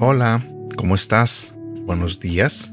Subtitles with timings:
[0.00, 0.42] Hola,
[0.76, 1.54] ¿cómo estás?
[1.84, 2.72] Buenos días.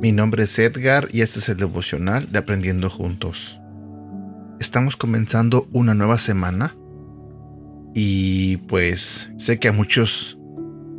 [0.00, 3.60] Mi nombre es Edgar y este es el devocional de Aprendiendo Juntos.
[4.60, 6.76] Estamos comenzando una nueva semana
[7.94, 10.38] y pues sé que a muchos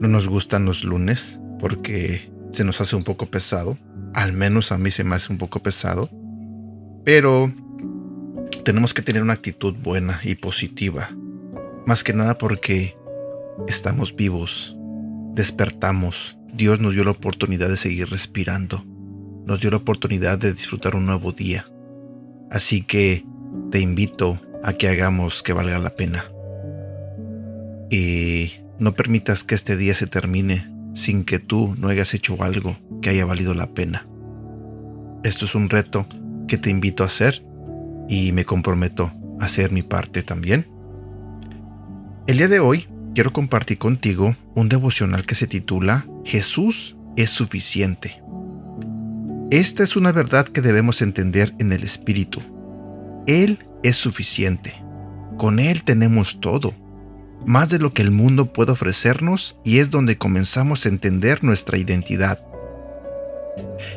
[0.00, 3.78] no nos gustan los lunes porque se nos hace un poco pesado.
[4.14, 6.10] Al menos a mí se me hace un poco pesado.
[7.04, 7.52] Pero
[8.64, 11.10] tenemos que tener una actitud buena y positiva.
[11.86, 12.96] Más que nada porque
[13.68, 14.76] estamos vivos
[15.36, 18.82] despertamos, Dios nos dio la oportunidad de seguir respirando,
[19.44, 21.66] nos dio la oportunidad de disfrutar un nuevo día.
[22.50, 23.22] Así que
[23.70, 26.24] te invito a que hagamos que valga la pena.
[27.90, 32.76] Y no permitas que este día se termine sin que tú no hayas hecho algo
[33.02, 34.06] que haya valido la pena.
[35.22, 36.06] Esto es un reto
[36.48, 37.44] que te invito a hacer
[38.08, 40.66] y me comprometo a hacer mi parte también.
[42.26, 48.22] El día de hoy quiero compartir contigo un devocional que se titula Jesús es suficiente.
[49.50, 52.40] Esta es una verdad que debemos entender en el Espíritu.
[53.26, 54.74] Él es suficiente.
[55.38, 56.74] Con Él tenemos todo,
[57.44, 61.78] más de lo que el mundo puede ofrecernos y es donde comenzamos a entender nuestra
[61.78, 62.40] identidad.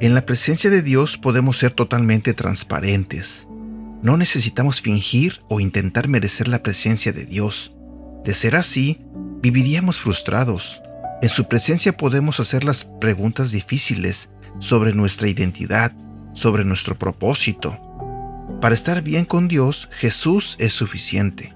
[0.00, 3.46] En la presencia de Dios podemos ser totalmente transparentes.
[4.02, 7.72] No necesitamos fingir o intentar merecer la presencia de Dios.
[8.24, 9.00] De ser así,
[9.42, 10.80] viviríamos frustrados.
[11.22, 15.92] En su presencia podemos hacer las preguntas difíciles sobre nuestra identidad,
[16.32, 17.78] sobre nuestro propósito.
[18.60, 21.54] Para estar bien con Dios, Jesús es suficiente.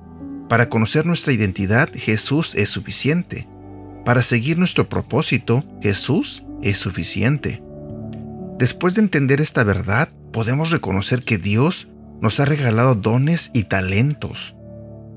[0.48, 3.48] Para conocer nuestra identidad, Jesús es suficiente.
[4.04, 7.62] Para seguir nuestro propósito, Jesús es suficiente.
[8.58, 11.88] Después de entender esta verdad, podemos reconocer que Dios
[12.20, 14.54] nos ha regalado dones y talentos.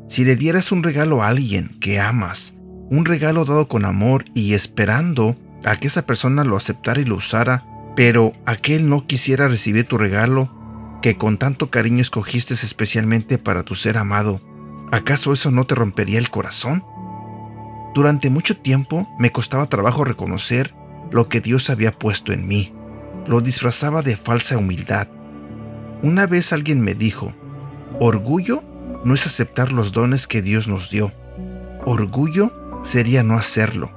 [0.08, 2.54] Si le dieras un regalo a alguien que amas,
[2.90, 5.36] un regalo dado con amor y esperando
[5.66, 7.66] a que esa persona lo aceptara y lo usara,
[7.96, 10.54] pero aquel no quisiera recibir tu regalo
[11.02, 14.42] que con tanto cariño escogiste especialmente para tu ser amado,
[14.92, 16.84] ¿acaso eso no te rompería el corazón?
[17.94, 20.74] Durante mucho tiempo me costaba trabajo reconocer
[21.12, 22.74] lo que Dios había puesto en mí.
[23.26, 25.08] Lo disfrazaba de falsa humildad.
[26.04, 27.34] Una vez alguien me dijo,
[28.00, 28.64] orgullo
[29.04, 31.12] no es aceptar los dones que Dios nos dio.
[31.86, 33.92] Orgullo sería no hacerlo,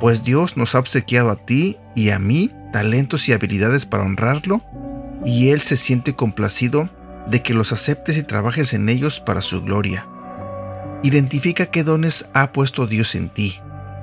[0.00, 4.62] pues Dios nos ha obsequiado a ti y a mí talentos y habilidades para honrarlo,
[5.24, 6.88] y Él se siente complacido
[7.26, 10.06] de que los aceptes y trabajes en ellos para su gloria.
[11.02, 13.56] Identifica qué dones ha puesto Dios en ti,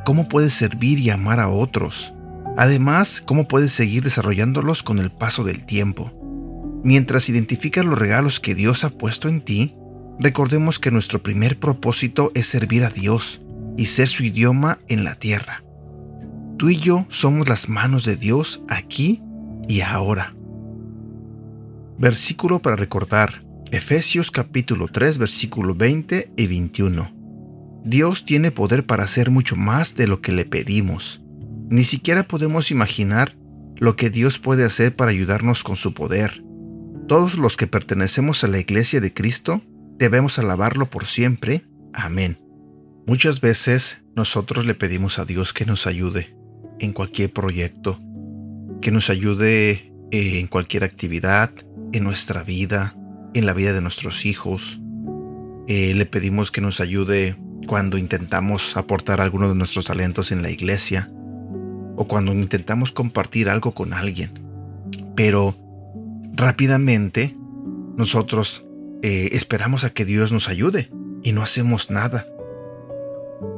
[0.06, 2.14] cómo puedes servir y amar a otros,
[2.58, 6.12] además cómo puedes seguir desarrollándolos con el paso del tiempo.
[6.84, 9.76] Mientras identificas los regalos que Dios ha puesto en ti,
[10.20, 13.42] Recordemos que nuestro primer propósito es servir a Dios
[13.78, 15.64] y ser su idioma en la tierra.
[16.58, 19.22] Tú y yo somos las manos de Dios aquí
[19.68, 20.34] y ahora.
[22.00, 23.47] Versículo para recordar.
[23.72, 27.82] Efesios capítulo 3 versículo 20 y 21.
[27.84, 31.22] Dios tiene poder para hacer mucho más de lo que le pedimos.
[31.70, 33.36] Ni siquiera podemos imaginar
[33.76, 36.44] lo que Dios puede hacer para ayudarnos con su poder.
[37.10, 39.62] Todos los que pertenecemos a la iglesia de Cristo
[39.98, 41.66] debemos alabarlo por siempre.
[41.94, 42.40] Amén.
[43.06, 46.38] Muchas veces nosotros le pedimos a Dios que nos ayude
[46.80, 48.00] en cualquier proyecto,
[48.82, 51.52] que nos ayude eh, en cualquier actividad,
[51.92, 52.96] en nuestra vida,
[53.38, 54.80] en la vida de nuestros hijos.
[55.68, 57.36] Eh, le pedimos que nos ayude
[57.68, 61.12] cuando intentamos aportar alguno de nuestros talentos en la iglesia
[61.96, 64.32] o cuando intentamos compartir algo con alguien.
[65.16, 65.56] Pero
[66.34, 67.36] rápidamente
[67.96, 68.66] nosotros
[69.04, 70.90] eh, esperamos a que Dios nos ayude
[71.22, 72.26] y no hacemos nada.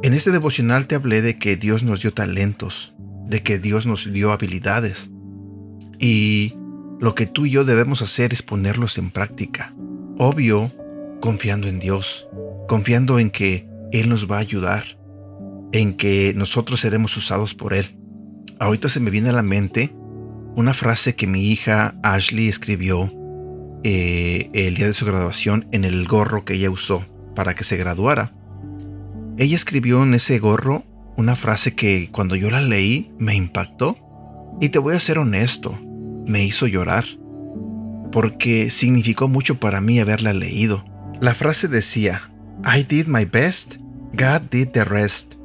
[0.03, 2.93] En este devocional te hablé de que Dios nos dio talentos,
[3.27, 5.09] de que Dios nos dio habilidades.
[5.99, 6.55] Y
[6.99, 9.73] lo que tú y yo debemos hacer es ponerlos en práctica.
[10.17, 10.71] Obvio,
[11.21, 12.27] confiando en Dios,
[12.67, 14.97] confiando en que Él nos va a ayudar,
[15.71, 17.97] en que nosotros seremos usados por Él.
[18.59, 19.93] Ahorita se me viene a la mente
[20.55, 23.13] una frase que mi hija Ashley escribió
[23.83, 27.77] eh, el día de su graduación en el gorro que ella usó para que se
[27.77, 28.33] graduara.
[29.37, 30.83] Ella escribió en ese gorro
[31.15, 33.97] una frase que cuando yo la leí me impactó
[34.59, 35.79] y te voy a ser honesto,
[36.29, 37.05] me hizo llorar,
[38.11, 40.85] porque significó mucho para mí haberla leído.
[41.19, 42.31] La frase decía,
[42.63, 43.75] I did my best,
[44.13, 45.35] God did the rest.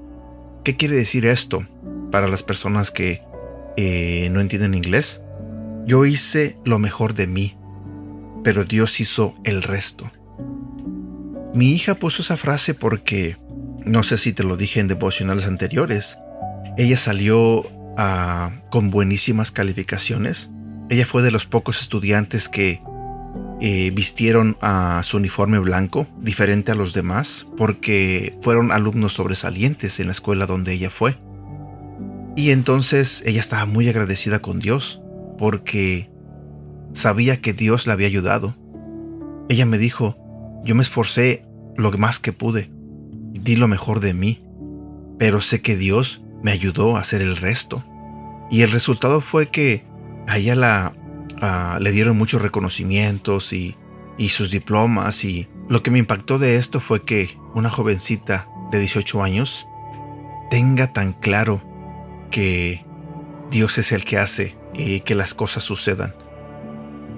[0.63, 1.67] ¿Qué quiere decir esto?
[2.15, 3.23] para las personas que
[3.77, 5.21] eh, no entienden inglés.
[5.85, 7.57] Yo hice lo mejor de mí,
[8.45, 10.13] pero Dios hizo el resto.
[11.55, 13.37] Mi hija puso esa frase porque,
[13.85, 16.17] no sé si te lo dije en devocionales anteriores,
[16.79, 17.67] ella salió
[17.99, 20.51] ah, con buenísimas calificaciones.
[20.91, 22.83] Ella fue de los pocos estudiantes que
[23.61, 30.07] eh, vistieron a su uniforme blanco, diferente a los demás, porque fueron alumnos sobresalientes en
[30.07, 31.17] la escuela donde ella fue.
[32.37, 35.01] Y entonces ella estaba muy agradecida con Dios,
[35.39, 36.11] porque
[36.93, 38.57] sabía que Dios la había ayudado.
[39.49, 40.19] Ella me dijo,
[40.65, 41.45] yo me esforcé
[41.77, 42.71] lo más que pude,
[43.33, 44.45] di lo mejor de mí,
[45.19, 47.85] pero sé que Dios me ayudó a hacer el resto.
[48.51, 49.87] Y el resultado fue que
[50.27, 50.95] a ella la,
[51.81, 53.77] le dieron muchos reconocimientos y,
[54.17, 58.79] y sus diplomas y lo que me impactó de esto fue que una jovencita de
[58.79, 59.67] 18 años
[60.51, 61.63] tenga tan claro
[62.31, 62.85] que
[63.51, 66.15] Dios es el que hace y que las cosas sucedan.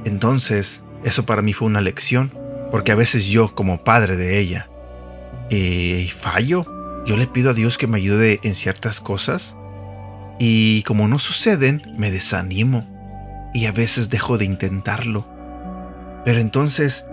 [0.05, 2.33] Entonces, eso para mí fue una lección,
[2.71, 4.69] porque a veces yo, como padre de ella,
[5.51, 6.67] eh, fallo.
[7.07, 9.57] Yo le pido a Dios que me ayude en ciertas cosas
[10.39, 12.96] y como no suceden, me desanimo
[13.57, 15.27] y a veces dejo de intentarlo.
[16.27, 17.07] Pero entonces,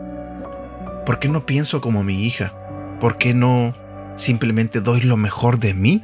[1.05, 2.53] ¿por qué no pienso como mi hija?
[2.99, 3.73] ¿Por qué no
[4.17, 6.03] simplemente doy lo mejor de mí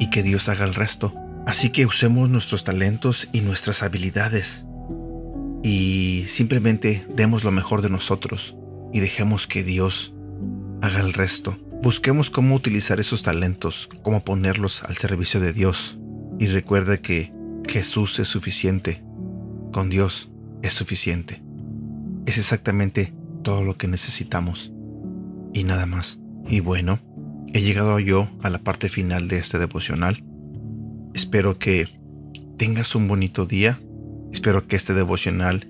[0.00, 1.12] y que Dios haga el resto?
[1.46, 4.64] Así que usemos nuestros talentos y nuestras habilidades
[5.62, 8.56] y simplemente demos lo mejor de nosotros
[8.90, 10.14] y dejemos que Dios
[10.80, 11.58] haga el resto.
[11.82, 15.98] Busquemos cómo utilizar esos talentos, cómo ponerlos al servicio de Dios.
[16.38, 17.34] Y recuerde que
[17.68, 19.06] Jesús es suficiente
[19.72, 20.30] con Dios
[20.62, 21.42] es suficiente.
[22.26, 23.12] Es exactamente
[23.42, 24.72] todo lo que necesitamos.
[25.52, 26.18] Y nada más.
[26.48, 26.98] Y bueno,
[27.52, 30.24] he llegado yo a la parte final de este devocional.
[31.14, 31.88] Espero que
[32.56, 33.80] tengas un bonito día.
[34.32, 35.68] Espero que este devocional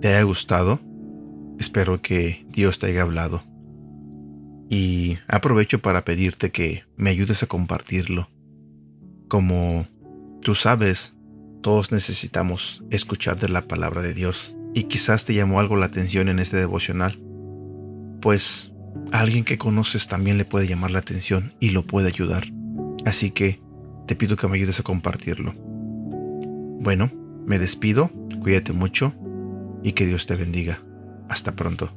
[0.00, 0.80] te haya gustado.
[1.58, 3.42] Espero que Dios te haya hablado.
[4.68, 8.28] Y aprovecho para pedirte que me ayudes a compartirlo.
[9.28, 9.86] Como
[10.42, 11.15] tú sabes,
[11.66, 14.54] todos necesitamos escuchar de la palabra de Dios.
[14.72, 17.18] Y quizás te llamó algo la atención en este devocional.
[18.20, 18.70] Pues
[19.10, 22.44] a alguien que conoces también le puede llamar la atención y lo puede ayudar.
[23.04, 23.60] Así que
[24.06, 25.54] te pido que me ayudes a compartirlo.
[26.78, 27.10] Bueno,
[27.46, 29.12] me despido, cuídate mucho
[29.82, 30.84] y que Dios te bendiga.
[31.28, 31.90] Hasta pronto.